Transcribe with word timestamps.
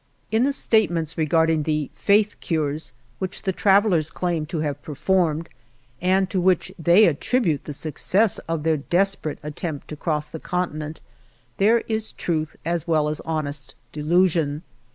In 0.31 0.41
the 0.45 0.51
statements 0.51 1.15
regarding 1.15 1.61
the 1.61 1.91
"faith 1.93 2.39
cures" 2.39 2.91
which 3.19 3.43
the 3.43 3.51
travellers 3.51 4.09
claim 4.09 4.47
to 4.47 4.61
have 4.61 4.81
performed, 4.81 5.47
and 6.01 6.27
to 6.31 6.41
which 6.41 6.71
they 6.79 7.05
attribute 7.05 7.65
the 7.65 7.69
INTRODUCTION 7.69 7.73
success 7.91 8.39
of 8.47 8.63
their 8.63 8.77
desperate 8.77 9.37
attempt 9.43 9.87
to 9.89 9.95
cross 9.95 10.27
the 10.27 10.39
continent, 10.39 11.01
there 11.57 11.81
is 11.87 12.13
truth 12.13 12.55
as 12.65 12.87
well 12.87 13.09
as 13.09 13.21
hon 13.27 13.45
est 13.45 13.75
delusion. 13.91 14.63